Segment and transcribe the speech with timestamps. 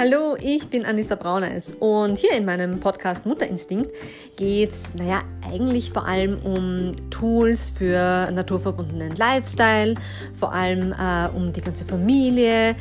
[0.00, 3.90] Hallo, ich bin Anissa Brauneis und hier in meinem Podcast Mutterinstinkt
[4.36, 9.96] geht es, naja, eigentlich vor allem um Tools für naturverbundenen Lifestyle,
[10.38, 12.76] vor allem äh, um die ganze Familie,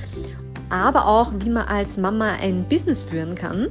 [0.69, 3.69] aber auch wie man als Mama ein Business führen kann.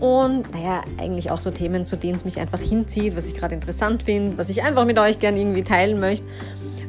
[0.00, 3.54] Und naja, eigentlich auch so Themen, zu denen es mich einfach hinzieht, was ich gerade
[3.54, 6.24] interessant finde, was ich einfach mit euch gerne irgendwie teilen möchte.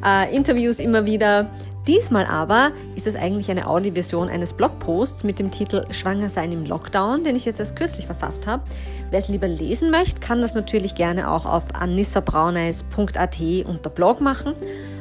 [0.06, 1.50] Äh, Interviews immer wieder,
[1.88, 6.66] Diesmal aber ist es eigentlich eine Audioversion eines Blogposts mit dem Titel Schwanger sein im
[6.66, 8.64] Lockdown, den ich jetzt erst kürzlich verfasst habe.
[9.10, 14.54] Wer es lieber lesen möchte, kann das natürlich gerne auch auf anissabrauneis.at unter Blog machen.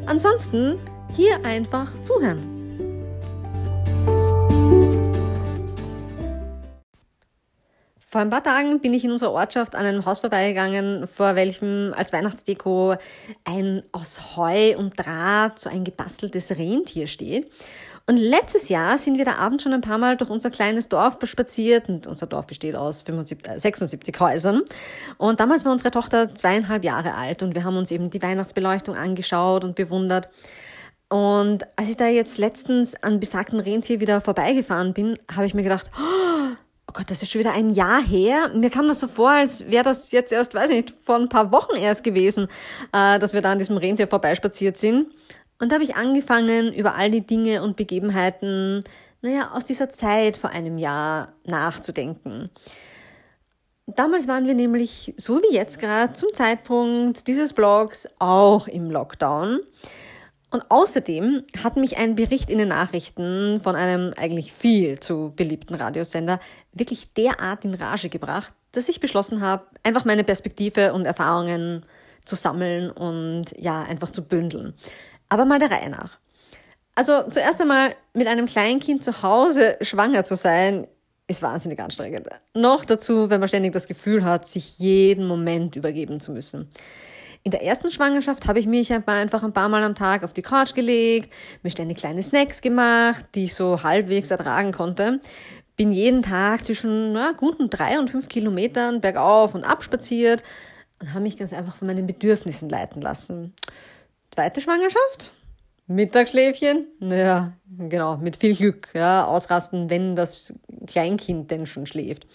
[0.06, 0.76] Ansonsten
[1.14, 2.59] hier einfach zuhören.
[8.10, 11.94] Vor ein paar Tagen bin ich in unserer Ortschaft an einem Haus vorbeigegangen, vor welchem
[11.96, 12.96] als Weihnachtsdeko
[13.44, 17.52] ein aus Heu und Draht so ein gebasteltes Rentier steht.
[18.08, 21.18] Und letztes Jahr sind wir da abends schon ein paar Mal durch unser kleines Dorf
[21.22, 24.62] spaziert und unser Dorf besteht aus 75, 76 äh, Häusern.
[25.16, 28.96] Und damals war unsere Tochter zweieinhalb Jahre alt und wir haben uns eben die Weihnachtsbeleuchtung
[28.96, 30.30] angeschaut und bewundert.
[31.10, 35.62] Und als ich da jetzt letztens an besagten Rentier wieder vorbeigefahren bin, habe ich mir
[35.62, 36.29] gedacht, oh,
[36.90, 38.50] oh Gott, das ist schon wieder ein Jahr her.
[38.52, 41.28] Mir kam das so vor, als wäre das jetzt erst, weiß ich nicht, vor ein
[41.28, 42.48] paar Wochen erst gewesen,
[42.92, 45.08] äh, dass wir da an diesem Rentier vorbeispaziert sind.
[45.60, 48.82] Und da habe ich angefangen, über all die Dinge und Begebenheiten,
[49.22, 52.50] naja, aus dieser Zeit vor einem Jahr nachzudenken.
[53.86, 59.60] Damals waren wir nämlich, so wie jetzt gerade, zum Zeitpunkt dieses Blogs auch im Lockdown.
[60.50, 65.74] Und außerdem hat mich ein Bericht in den Nachrichten von einem eigentlich viel zu beliebten
[65.74, 66.40] Radiosender
[66.72, 71.82] wirklich derart in Rage gebracht, dass ich beschlossen habe, einfach meine Perspektive und Erfahrungen
[72.24, 74.74] zu sammeln und ja, einfach zu bündeln.
[75.28, 76.18] Aber mal der Reihe nach.
[76.96, 80.88] Also zuerst einmal mit einem Kleinkind zu Hause schwanger zu sein,
[81.28, 82.28] ist wahnsinnig anstrengend.
[82.54, 86.68] Noch dazu, wenn man ständig das Gefühl hat, sich jeden Moment übergeben zu müssen.
[87.42, 90.42] In der ersten Schwangerschaft habe ich mich einfach ein paar Mal am Tag auf die
[90.42, 95.20] Couch gelegt, mir ständig kleine Snacks gemacht, die ich so halbwegs ertragen konnte.
[95.74, 100.42] Bin jeden Tag zwischen na, guten drei und fünf Kilometern bergauf und ab spaziert
[101.00, 103.54] und habe mich ganz einfach von meinen Bedürfnissen leiten lassen.
[104.30, 105.32] Zweite Schwangerschaft?
[105.86, 106.86] Mittagsschläfchen?
[107.00, 110.52] Naja, genau, mit viel Glück, ja, ausrasten, wenn das
[110.86, 112.26] Kleinkind denn schon schläft.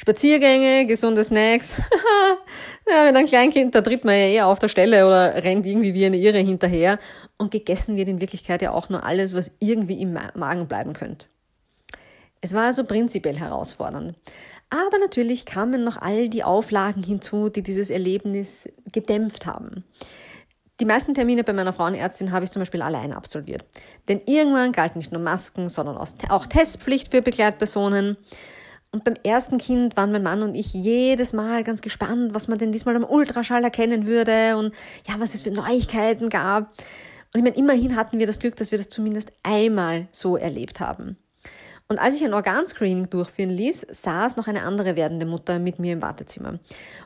[0.00, 1.76] Spaziergänge, gesunde Snacks.
[2.88, 5.92] ja, mit einem Kleinkind, da tritt man ja eher auf der Stelle oder rennt irgendwie
[5.92, 6.98] wie eine Irre hinterher.
[7.36, 11.26] Und gegessen wird in Wirklichkeit ja auch nur alles, was irgendwie im Magen bleiben könnte.
[12.40, 14.14] Es war also prinzipiell herausfordernd.
[14.70, 19.84] Aber natürlich kamen noch all die Auflagen hinzu, die dieses Erlebnis gedämpft haben.
[20.80, 23.66] Die meisten Termine bei meiner Frauenärztin habe ich zum Beispiel alleine absolviert.
[24.08, 28.16] Denn irgendwann galt nicht nur Masken, sondern auch Testpflicht für Begleitpersonen.
[28.92, 32.58] Und beim ersten Kind waren mein Mann und ich jedes Mal ganz gespannt, was man
[32.58, 34.74] denn diesmal am Ultraschall erkennen würde und
[35.06, 36.72] ja, was es für Neuigkeiten gab.
[37.32, 40.80] Und ich meine, immerhin hatten wir das Glück, dass wir das zumindest einmal so erlebt
[40.80, 41.16] haben.
[41.86, 45.94] Und als ich ein Organscreening durchführen ließ, saß noch eine andere werdende Mutter mit mir
[45.94, 46.60] im Wartezimmer.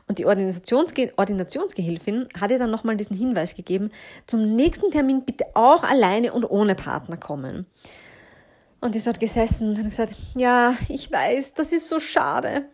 [0.07, 3.89] Und die Ordinationsge Ordinationsgehilfin hatte dann nochmal diesen Hinweis gegeben,
[4.27, 7.65] zum nächsten Termin bitte auch alleine und ohne Partner kommen.
[8.85, 12.65] Und ist dort gesessen und hat gesagt, ja, ich weiß, das ist so schade.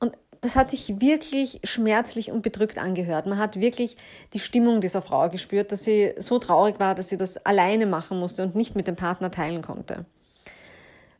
[0.00, 3.26] Und das hat sich wirklich schmerzlich und bedrückt angehört.
[3.26, 3.98] Man hat wirklich
[4.32, 8.18] die Stimmung dieser Frau gespürt, dass sie so traurig war, dass sie das alleine machen
[8.18, 10.06] musste und nicht mit dem Partner teilen konnte.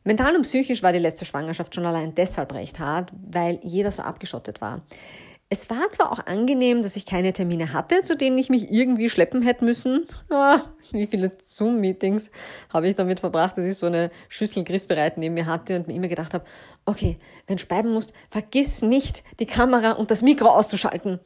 [0.03, 4.01] Mental und psychisch war die letzte Schwangerschaft schon allein deshalb recht hart, weil jeder so
[4.01, 4.81] abgeschottet war.
[5.51, 9.09] Es war zwar auch angenehm, dass ich keine Termine hatte, zu denen ich mich irgendwie
[9.09, 10.05] schleppen hätte müssen.
[10.29, 10.59] Ah,
[10.91, 12.29] wie viele Zoom-Meetings
[12.71, 15.95] habe ich damit verbracht, dass ich so eine Schüssel griffbereit neben mir hatte und mir
[15.95, 16.45] immer gedacht habe,
[16.85, 17.17] okay,
[17.47, 21.19] wenn du speiben musst, vergiss nicht, die Kamera und das Mikro auszuschalten.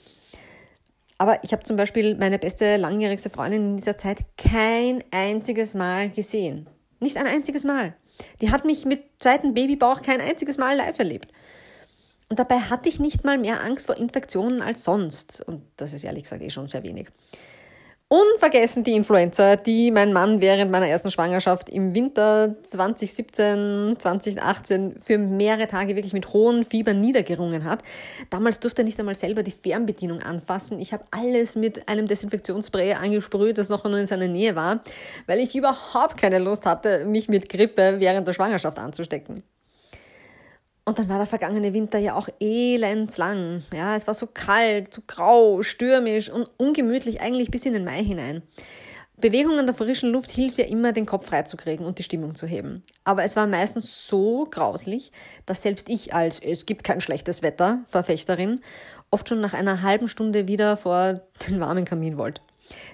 [1.17, 6.09] Aber ich habe zum Beispiel meine beste langjährigste Freundin in dieser Zeit kein einziges Mal
[6.09, 6.69] gesehen.
[7.02, 7.93] Nicht ein einziges Mal.
[8.40, 11.29] Die hat mich mit zweiten Babybauch kein einziges Mal live erlebt.
[12.34, 15.44] Und dabei hatte ich nicht mal mehr Angst vor Infektionen als sonst.
[15.46, 17.09] Und das ist ehrlich gesagt eh schon sehr wenig.
[18.08, 25.20] Unvergessen die Influenza, die mein Mann während meiner ersten Schwangerschaft im Winter 2017, 2018 für
[25.20, 27.84] mehrere Tage wirklich mit hohem Fieber niedergerungen hat.
[28.32, 30.79] Damals durfte er nicht einmal selber die Fernbedienung anfassen.
[30.79, 34.82] Ich habe alles mit einem Desinfektionsspray angesprüht, das noch nur in seiner Nähe war,
[35.28, 39.44] weil ich überhaupt keine Lust hatte, mich mit Grippe während der Schwangerschaft anzustecken.
[40.85, 43.64] Und dann war der vergangene Winter ja auch elendslang.
[43.74, 48.03] Ja, es war so kalt, so grau, stürmisch und ungemütlich eigentlich bis in den Mai
[48.03, 48.44] hinein.
[49.16, 52.47] Bewegung an der frischen Luft hilft ja immer, den Kopf freizukriegen und die Stimmung zu
[52.47, 52.84] heben.
[53.06, 55.14] Aber es war meistens so grauslich,
[55.46, 58.59] dass selbst ich als es gibt kein schlechtes Wetter Verfechterin
[59.12, 62.41] oft schon nach einer halben Stunde wieder vor den warmen Kamin wollte.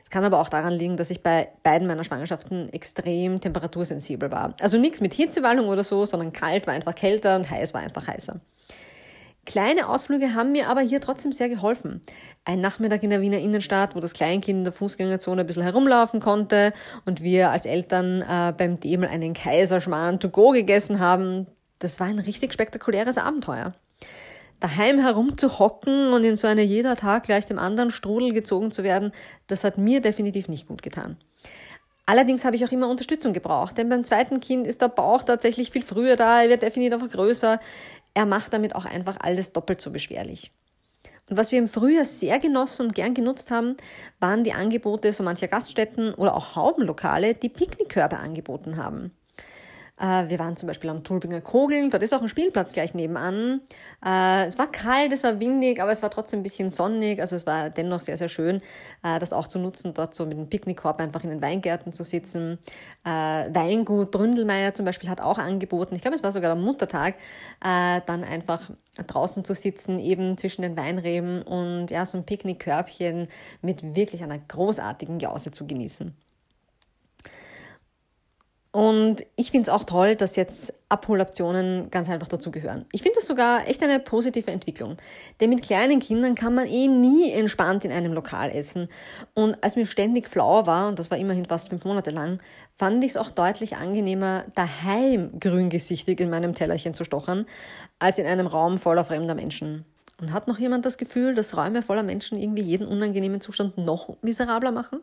[0.04, 4.54] Es kann aber auch daran liegen, dass ich bei beiden meiner Schwangerschaften extrem temperatursensibel war.
[4.60, 8.08] Also nichts mit Hitzewallung oder so, sondern kalt war einfach kälter und heiß war einfach
[8.08, 8.40] heißer.
[9.46, 12.02] Kleine Ausflüge haben mir aber hier trotzdem sehr geholfen.
[12.46, 16.20] Ein Nachmittag in der Wiener Innenstadt, wo das Kleinkind in der Fußgängerzone ein bisschen herumlaufen
[16.20, 16.72] konnte
[17.06, 21.48] und wir als Eltern äh, beim Demel einen Kaiserschmarrn to go gegessen haben,
[21.80, 23.74] das war ein richtig spektakuläres Abenteuer.
[24.60, 29.14] Daheim herumzuhocken und in so eine jeder Tag gleich dem anderen Strudel gezogen zu werden,
[29.48, 31.18] das hat mir definitiv nicht gut getan.
[32.06, 35.70] Allerdings habe ich auch immer Unterstützung gebraucht, denn beim zweiten Kind ist der Bauch tatsächlich
[35.70, 37.60] viel früher da, er wird definitiv auch größer.
[38.16, 40.52] Er macht damit auch einfach alles doppelt so beschwerlich.
[41.30, 43.78] Und was wir im Frühjahr sehr genossen und gern genutzt haben,
[44.20, 49.12] waren die Angebote so mancher Gaststätten oder auch Haubenlokale, die Picknickkörbe angeboten haben.
[50.00, 53.62] Äh, wir waren zum Beispiel am Tulbinger Krogeln, dort ist auch ein Spielplatz gleich nebenan.
[54.06, 57.20] Äh, es war kalt, es war windig, aber es war trotzdem ein bisschen sonnig.
[57.20, 58.62] Also es war dennoch sehr, sehr schön,
[59.04, 62.04] äh, das auch zu nutzen, dort so mit dem Picknickkorb einfach in den Weingärten zu
[62.04, 62.60] sitzen.
[63.04, 67.16] Weingut Bründelmeier zum Beispiel hat auch angeboten, ich glaube, es war sogar am Muttertag,
[67.60, 68.70] dann einfach
[69.08, 73.28] draußen zu sitzen, eben zwischen den Weinreben und ja, so ein Picknickkörbchen
[73.62, 76.16] mit wirklich einer großartigen Jause zu genießen.
[78.72, 82.86] Und ich finde es auch toll, dass jetzt Abholoptionen ganz einfach dazugehören.
[82.92, 84.98] Ich finde das sogar echt eine positive Entwicklung.
[85.40, 88.88] Denn mit kleinen Kindern kann man eh nie entspannt in einem Lokal essen.
[89.34, 92.40] Und als mir ständig flau war, und das war immerhin fast fünf Monate lang,
[92.76, 97.48] fand ich es auch deutlich angenehmer, daheim grüngesichtig in meinem Tellerchen zu stochern,
[97.98, 99.84] als in einem Raum voller fremder Menschen.
[100.22, 104.16] Und hat noch jemand das Gefühl, dass Räume voller Menschen irgendwie jeden unangenehmen Zustand noch
[104.22, 105.00] miserabler machen?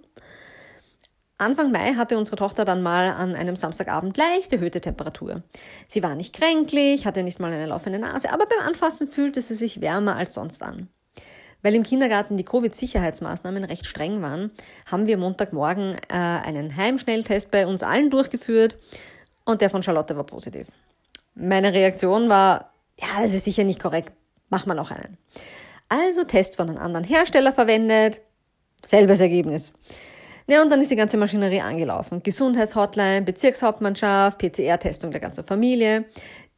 [1.39, 5.43] Anfang Mai hatte unsere Tochter dann mal an einem Samstagabend leicht erhöhte Temperatur.
[5.87, 9.55] Sie war nicht kränklich, hatte nicht mal eine laufende Nase, aber beim Anfassen fühlte sie
[9.55, 10.89] sich wärmer als sonst an.
[11.61, 14.51] Weil im Kindergarten die Covid-Sicherheitsmaßnahmen recht streng waren,
[14.91, 18.77] haben wir Montagmorgen äh, einen Heimschnelltest bei uns allen durchgeführt
[19.45, 20.69] und der von Charlotte war positiv.
[21.35, 24.13] Meine Reaktion war, ja, das ist sicher nicht korrekt,
[24.49, 25.19] mach mal noch einen.
[25.91, 28.21] Also Test von einem anderen Hersteller verwendet,
[28.83, 29.73] selbes Ergebnis.
[30.49, 32.23] Ja, und dann ist die ganze Maschinerie angelaufen.
[32.23, 36.05] Gesundheitshotline, Bezirkshauptmannschaft, PCR-Testung der ganzen Familie.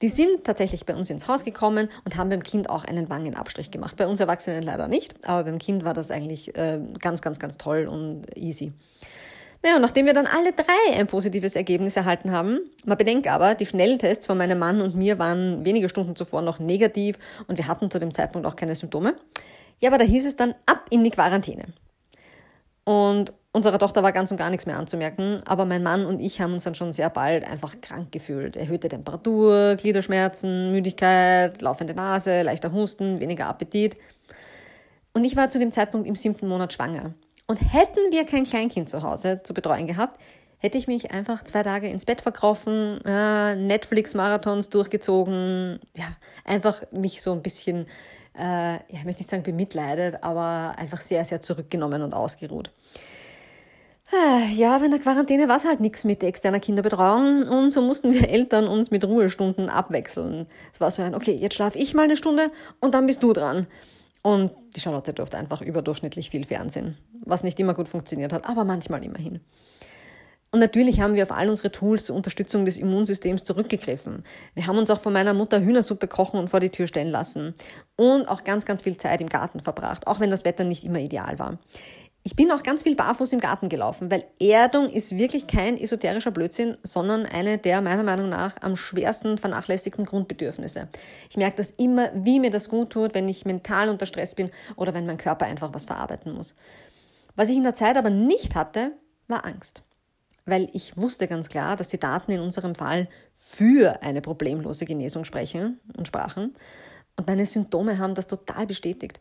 [0.02, 3.70] Die sind tatsächlich bei uns ins Haus gekommen und haben beim Kind auch einen Wangenabstrich
[3.70, 3.96] gemacht.
[3.96, 7.56] Bei uns Erwachsenen leider nicht, aber beim Kind war das eigentlich äh, ganz, ganz, ganz
[7.56, 8.72] toll und easy.
[9.62, 13.54] Naja, und nachdem wir dann alle drei ein positives Ergebnis erhalten haben, man bedenkt aber,
[13.56, 17.18] die Schnelltests von meinem Mann und mir waren wenige Stunden zuvor noch negativ
[17.48, 19.16] und wir hatten zu dem Zeitpunkt auch keine Symptome.
[19.80, 21.64] Ja, aber da hieß es dann ab in die Quarantäne.
[22.84, 26.40] Und Unserer Tochter war ganz und gar nichts mehr anzumerken, aber mein Mann und ich
[26.40, 28.54] haben uns dann schon sehr bald einfach krank gefühlt.
[28.54, 33.96] Erhöhte Temperatur, Gliederschmerzen, Müdigkeit, laufende Nase, leichter Husten, weniger Appetit.
[35.12, 37.14] Und ich war zu dem Zeitpunkt im siebten Monat schwanger.
[37.48, 40.20] Und hätten wir kein Kleinkind zu Hause zu betreuen gehabt,
[40.58, 47.32] hätte ich mich einfach zwei Tage ins Bett verkrochen, Netflix-Marathons durchgezogen, ja, einfach mich so
[47.32, 47.88] ein bisschen,
[48.38, 52.70] äh, ja, ich möchte nicht sagen bemitleidet, aber einfach sehr, sehr zurückgenommen und ausgeruht.
[54.10, 58.14] Ja, aber in der Quarantäne war es halt nichts mit externer Kinderbetreuung und so mussten
[58.14, 60.46] wir Eltern uns mit Ruhestunden abwechseln.
[60.72, 62.50] Es war so ein, okay, jetzt schlafe ich mal eine Stunde
[62.80, 63.66] und dann bist du dran.
[64.22, 68.64] Und die Charlotte durfte einfach überdurchschnittlich viel Fernsehen, was nicht immer gut funktioniert hat, aber
[68.64, 69.40] manchmal immerhin.
[70.50, 74.24] Und natürlich haben wir auf all unsere Tools zur Unterstützung des Immunsystems zurückgegriffen.
[74.54, 77.54] Wir haben uns auch von meiner Mutter Hühnersuppe kochen und vor die Tür stellen lassen.
[77.96, 81.00] Und auch ganz, ganz viel Zeit im Garten verbracht, auch wenn das Wetter nicht immer
[81.00, 81.58] ideal war.
[82.24, 86.30] Ich bin auch ganz viel barfuß im Garten gelaufen, weil Erdung ist wirklich kein esoterischer
[86.30, 90.88] Blödsinn, sondern eine der meiner Meinung nach am schwersten vernachlässigten Grundbedürfnisse.
[91.30, 94.50] Ich merke das immer, wie mir das gut tut, wenn ich mental unter Stress bin
[94.76, 96.54] oder wenn mein Körper einfach was verarbeiten muss.
[97.34, 98.92] Was ich in der Zeit aber nicht hatte,
[99.26, 99.82] war Angst.
[100.44, 105.24] Weil ich wusste ganz klar, dass die Daten in unserem Fall für eine problemlose Genesung
[105.24, 106.56] sprechen und sprachen.
[107.16, 109.20] Und meine Symptome haben das total bestätigt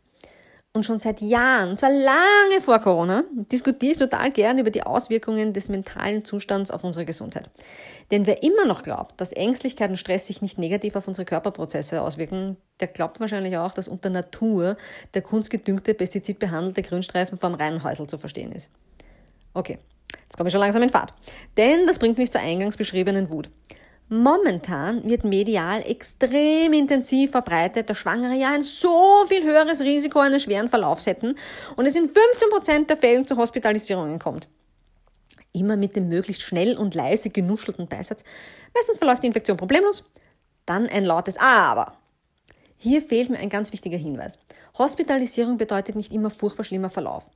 [0.77, 4.83] und schon seit Jahren, und zwar lange vor Corona, diskutiere ich total gern über die
[4.83, 7.49] Auswirkungen des mentalen Zustands auf unsere Gesundheit.
[8.11, 12.01] Denn wer immer noch glaubt, dass Ängstlichkeit und Stress sich nicht negativ auf unsere Körperprozesse
[12.01, 14.77] auswirken, der glaubt wahrscheinlich auch, dass unter Natur
[15.13, 18.69] der kunstgedüngte, pestizidbehandelte Grünstreifen vom reinen Häusl zu verstehen ist.
[19.53, 19.79] Okay,
[20.23, 21.13] jetzt komme ich schon langsam in Fahrt.
[21.57, 23.49] Denn das bringt mich zur eingangs beschriebenen Wut.
[24.09, 30.43] Momentan wird medial extrem intensiv verbreitet, dass Schwangere ja ein so viel höheres Risiko eines
[30.43, 31.35] schweren Verlaufs hätten
[31.75, 34.47] und es in 15% der Fällen zu Hospitalisierungen kommt.
[35.51, 38.23] Immer mit dem möglichst schnell und leise genuschelten Beisatz.
[38.73, 40.03] Meistens verläuft die Infektion problemlos.
[40.65, 41.97] Dann ein lautes Aber.
[42.77, 44.37] Hier fehlt mir ein ganz wichtiger Hinweis.
[44.77, 47.29] Hospitalisierung bedeutet nicht immer furchtbar schlimmer Verlauf.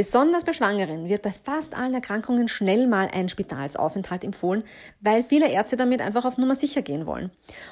[0.00, 4.64] Besonders bei Schwangeren wird bei fast allen Erkrankungen schnell mal ein Spitalsaufenthalt empfohlen,
[5.02, 7.30] weil viele Ärzte damit einfach auf Nummer sicher gehen wollen.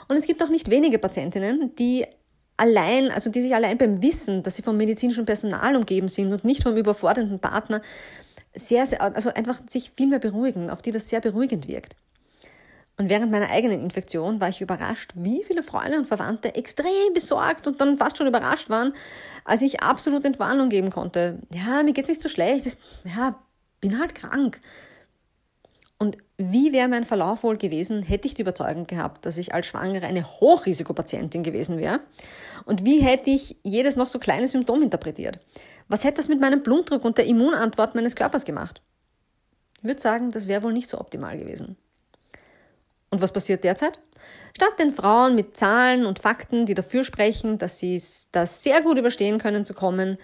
[0.08, 2.04] Und es gibt auch nicht wenige Patientinnen, die
[2.58, 6.44] allein, also die sich allein beim Wissen, dass sie vom medizinischen Personal umgeben sind und
[6.44, 7.80] nicht vom überfordernden Partner,
[8.54, 11.97] sehr, sehr, also einfach sich viel mehr beruhigen, auf die das sehr beruhigend wirkt.
[12.99, 17.69] Und während meiner eigenen Infektion war ich überrascht, wie viele Freunde und Verwandte extrem besorgt
[17.69, 18.93] und dann fast schon überrascht waren,
[19.45, 21.38] als ich absolut Entwarnung geben konnte.
[21.52, 22.76] Ja, mir geht's nicht so schlecht.
[23.05, 23.38] Ja,
[23.81, 24.61] bin halt krank.
[25.97, 29.67] Und wie wäre mein Verlauf wohl gewesen, hätte ich die Überzeugung gehabt, dass ich als
[29.67, 32.00] Schwangere eine Hochrisikopatientin gewesen wäre?
[32.64, 35.38] Und wie hätte ich jedes noch so kleine Symptom interpretiert?
[35.87, 38.83] Was hätte das mit meinem Blutdruck und der Immunantwort meines Körpers gemacht?
[39.78, 41.76] Ich würde sagen, das wäre wohl nicht so optimal gewesen.
[43.11, 43.99] Und was passiert derzeit?
[44.55, 48.99] Statt den Frauen mit Zahlen und Fakten, die dafür sprechen, dass sie das sehr gut
[48.99, 50.19] überstehen können zu kommen,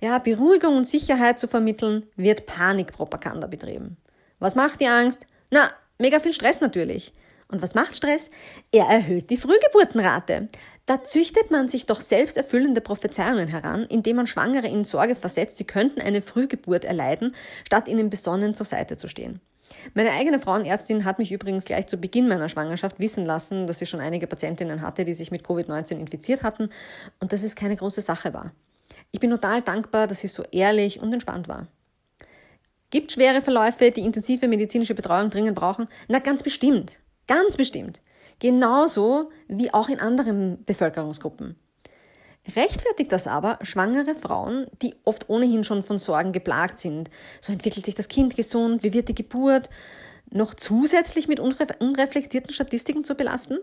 [0.00, 3.98] ja, Beruhigung und Sicherheit zu vermitteln, wird Panikpropaganda betrieben.
[4.38, 5.26] Was macht die Angst?
[5.50, 7.12] Na, mega viel Stress natürlich.
[7.48, 8.30] Und was macht Stress?
[8.70, 10.48] Er erhöht die Frühgeburtenrate.
[10.86, 15.58] Da züchtet man sich doch selbst erfüllende Prophezeiungen heran, indem man Schwangere in Sorge versetzt,
[15.58, 17.34] sie könnten eine Frühgeburt erleiden,
[17.66, 19.40] statt ihnen besonnen zur Seite zu stehen.
[19.94, 23.86] Meine eigene Frauenärztin hat mich übrigens gleich zu Beginn meiner Schwangerschaft wissen lassen, dass sie
[23.86, 26.70] schon einige Patientinnen hatte, die sich mit Covid-19 infiziert hatten
[27.20, 28.52] und dass es keine große Sache war.
[29.12, 31.66] Ich bin total dankbar, dass sie so ehrlich und entspannt war.
[32.90, 35.88] Gibt schwere Verläufe, die intensive medizinische Betreuung dringend brauchen?
[36.08, 36.98] Na, ganz bestimmt.
[37.28, 38.00] Ganz bestimmt.
[38.40, 41.56] Genauso wie auch in anderen Bevölkerungsgruppen.
[42.56, 47.10] Rechtfertigt das aber schwangere Frauen, die oft ohnehin schon von Sorgen geplagt sind.
[47.40, 49.68] So entwickelt sich das Kind gesund, wie wird die Geburt,
[50.30, 53.58] noch zusätzlich mit unreflektierten Statistiken zu belasten?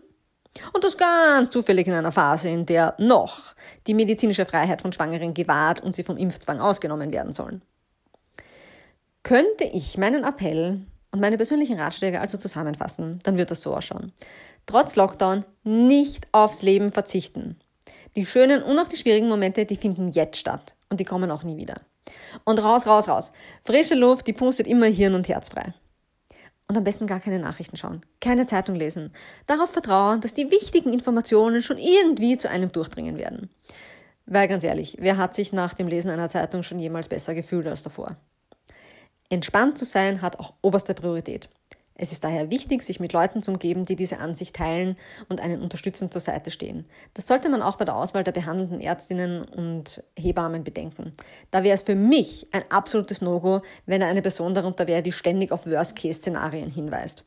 [0.74, 5.34] Und das ganz zufällig in einer Phase, in der noch die medizinische Freiheit von Schwangeren
[5.34, 7.62] gewahrt und sie vom Impfzwang ausgenommen werden sollen.
[9.24, 14.14] Könnte ich meinen Appell und meine persönlichen Ratschläge also zusammenfassen, dann wird das so ausschauen.
[14.66, 17.60] Trotz Lockdown nicht aufs Leben verzichten.
[18.18, 21.44] Die schönen und auch die schwierigen Momente, die finden jetzt statt und die kommen auch
[21.44, 21.82] nie wieder.
[22.46, 23.32] Und raus, raus, raus.
[23.64, 25.76] Frische Luft, die pustet immer Hirn und Herz frei.
[26.68, 29.14] Und am besten gar keine Nachrichten schauen, keine Zeitung lesen.
[29.46, 33.52] Darauf vertrauen, dass die wichtigen Informationen schon irgendwie zu einem durchdringen werden.
[34.26, 37.68] Weil ganz ehrlich, wer hat sich nach dem Lesen einer Zeitung schon jemals besser gefühlt
[37.68, 38.18] als davor?
[39.30, 41.50] Entspannt zu sein hat auch oberste Priorität.
[42.00, 44.96] Es ist daher wichtig, sich mit Leuten zu umgeben, die diese Ansicht teilen
[45.30, 46.86] und einen unterstützend zur Seite stehen.
[47.16, 51.14] Das sollte man auch bei der Auswahl der behandelnden Ärztinnen und Hebammen bedenken.
[51.50, 55.52] Da wäre es für mich ein absolutes No-Go, wenn eine Person darunter wäre, die ständig
[55.52, 57.26] auf Worst-Case-Szenarien hinweist.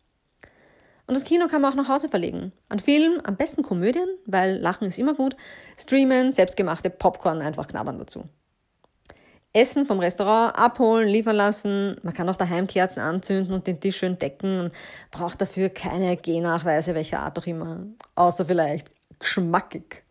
[1.08, 2.52] Und das Kino kann man auch nach Hause verlegen.
[2.68, 5.36] An Film, am besten Komödien, weil Lachen ist immer gut,
[5.76, 8.22] streamen, selbstgemachte Popcorn einfach knabbern dazu.
[9.52, 11.96] Essen vom Restaurant abholen, liefern lassen.
[12.02, 14.72] Man kann auch daheim Kerzen anzünden und den Tisch schön decken und
[15.10, 17.84] braucht dafür keine G-Nachweise, welcher Art auch immer.
[18.14, 20.04] Außer vielleicht geschmackig.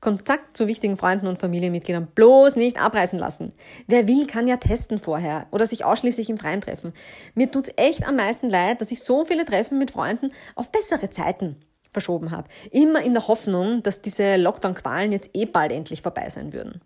[0.00, 3.52] Kontakt zu wichtigen Freunden und Familienmitgliedern bloß nicht abreißen lassen.
[3.86, 6.94] Wer will, kann ja testen vorher oder sich ausschließlich im Freien treffen.
[7.34, 11.10] Mir tut's echt am meisten leid, dass ich so viele Treffen mit Freunden auf bessere
[11.10, 11.56] Zeiten
[11.90, 12.48] verschoben habe.
[12.70, 16.80] Immer in der Hoffnung, dass diese Lockdown-Qualen jetzt eh bald endlich vorbei sein würden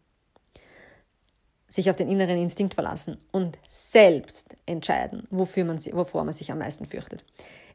[1.73, 6.59] sich auf den inneren Instinkt verlassen und selbst entscheiden, wofür man, wovor man sich am
[6.59, 7.25] meisten fürchtet.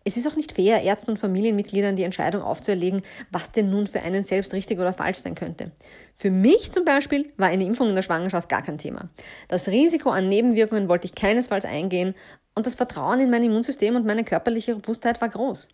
[0.04, 3.02] Es ist auch nicht fair, Ärzten und Familienmitgliedern die Entscheidung aufzuerlegen,
[3.32, 5.72] was denn nun für einen selbst richtig oder falsch sein könnte.
[6.16, 9.10] Für mich zum Beispiel war eine Impfung in der Schwangerschaft gar kein Thema.
[9.48, 12.14] Das Risiko an Nebenwirkungen wollte ich keinesfalls eingehen
[12.54, 15.70] und das Vertrauen in mein Immunsystem und meine körperliche Robustheit war groß.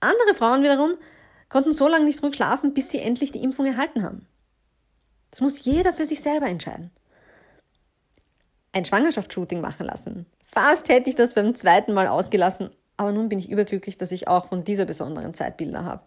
[0.00, 0.94] Andere Frauen wiederum
[1.48, 4.26] konnten so lange nicht ruhig schlafen, bis sie endlich die Impfung erhalten haben.
[5.30, 6.90] Das muss jeder für sich selber entscheiden
[8.74, 10.26] ein Schwangerschaftsshooting machen lassen.
[10.52, 14.28] Fast hätte ich das beim zweiten Mal ausgelassen, aber nun bin ich überglücklich, dass ich
[14.28, 16.02] auch von dieser besonderen Zeit Bilder habe.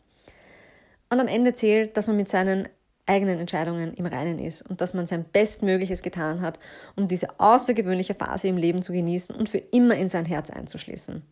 [1.09, 2.67] Und am Ende zählt, dass man mit seinen
[3.05, 6.59] eigenen Entscheidungen im Reinen ist und dass man sein Bestmögliches getan hat,
[6.97, 11.23] um diese außergewöhnliche Phase im Leben zu genießen und für immer in sein Herz einzuschließen.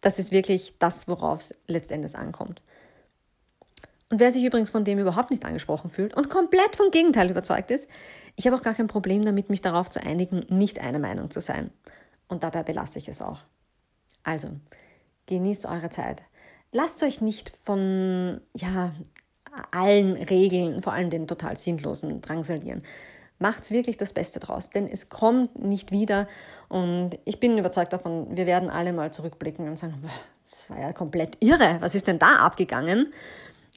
[0.00, 2.62] Das ist wirklich das, worauf es letztendlich ankommt.
[4.10, 7.70] Und wer sich übrigens von dem überhaupt nicht angesprochen fühlt und komplett vom Gegenteil überzeugt
[7.70, 7.88] ist,
[8.36, 11.40] ich habe auch gar kein Problem damit, mich darauf zu einigen, nicht einer Meinung zu
[11.40, 11.70] sein.
[12.26, 13.42] Und dabei belasse ich es auch.
[14.22, 14.48] Also,
[15.26, 16.22] genießt eure Zeit.
[16.72, 18.92] Lasst euch nicht von, ja,
[19.70, 22.82] allen Regeln, vor allem den total sinnlosen, drangsalieren.
[23.38, 26.26] Macht's wirklich das Beste draus, denn es kommt nicht wieder.
[26.68, 30.02] Und ich bin überzeugt davon, wir werden alle mal zurückblicken und sagen,
[30.42, 31.76] das war ja komplett irre.
[31.80, 33.12] Was ist denn da abgegangen?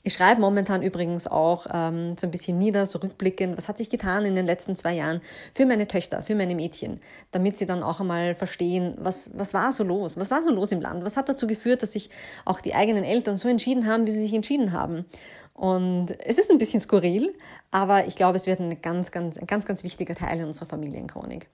[0.03, 3.89] Ich schreibe momentan übrigens auch ähm, so ein bisschen nieder, so rückblickend, was hat sich
[3.89, 5.22] getan in den letzten zwei Jahren
[5.53, 9.72] für meine Töchter, für meine Mädchen, damit sie dann auch einmal verstehen, was, was war
[9.72, 12.10] so los, was war so los im Land, was hat dazu geführt, dass sich
[12.46, 15.05] auch die eigenen Eltern so entschieden haben, wie sie sich entschieden haben.
[15.53, 17.36] Und es ist ein bisschen skurril,
[17.70, 20.65] aber ich glaube, es wird ein ganz, ganz, ein ganz, ganz wichtiger Teil in unserer
[20.65, 21.48] Familienchronik.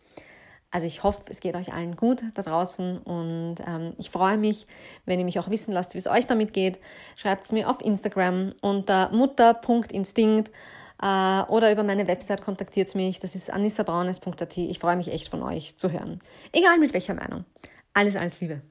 [0.78, 4.68] Also ich hoffe, es geht euch allen gut da draußen und ähm, ich freue mich,
[5.06, 6.80] wenn ihr mich auch wissen lasst, wie es euch damit geht.
[7.16, 10.52] Schreibt es mir auf Instagram unter mutter.instinkt
[11.02, 13.20] äh, oder über meine Website kontaktiert mich.
[13.20, 14.56] Das ist anissabraunes.at.
[14.56, 16.20] Ich freue mich echt von euch zu hören.
[16.52, 17.46] Egal mit welcher Meinung.
[17.96, 18.62] Alles, alles Liebe.